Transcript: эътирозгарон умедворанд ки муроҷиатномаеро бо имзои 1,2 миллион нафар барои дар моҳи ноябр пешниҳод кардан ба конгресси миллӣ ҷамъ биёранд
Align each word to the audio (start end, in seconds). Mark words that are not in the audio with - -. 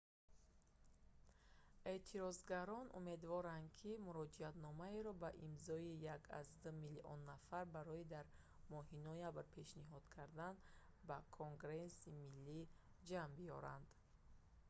эътирозгарон 1.93 2.87
умедворанд 2.99 3.67
ки 3.79 3.91
муроҷиатномаеро 4.05 5.11
бо 5.21 5.29
имзои 5.45 5.87
1,2 5.95 6.71
миллион 6.83 7.19
нафар 7.31 7.65
барои 7.75 8.09
дар 8.13 8.25
моҳи 8.73 8.95
ноябр 9.07 9.43
пешниҳод 9.57 10.03
кардан 10.15 10.55
ба 11.07 11.17
конгресси 11.39 12.11
миллӣ 12.21 12.59
ҷамъ 13.09 13.29
биёранд 13.37 13.87